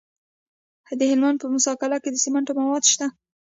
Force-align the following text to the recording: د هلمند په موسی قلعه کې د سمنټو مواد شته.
د 0.99 1.01
هلمند 1.11 1.37
په 1.41 1.47
موسی 1.53 1.71
قلعه 1.81 1.99
کې 2.03 2.09
د 2.11 2.17
سمنټو 2.23 2.51
مواد 2.59 2.83
شته. 2.93 3.07